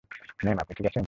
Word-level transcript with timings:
Ma'am, 0.45 0.57
আপনি 0.57 0.73
ঠিক 0.75 0.85
আছেন? 0.85 0.99